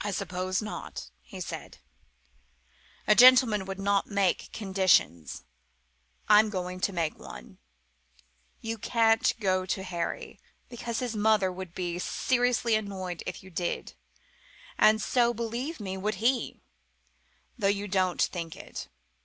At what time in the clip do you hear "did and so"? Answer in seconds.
13.50-15.32